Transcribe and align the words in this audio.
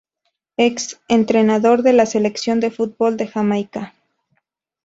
Ex 0.57 0.99
entrenador 1.09 1.83
de 1.83 1.93
la 1.93 2.07
Selección 2.07 2.59
de 2.59 2.71
fútbol 2.71 3.17
de 3.17 3.27
Jamaica. 3.27 3.93